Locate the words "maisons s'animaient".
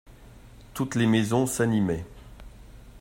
1.05-2.05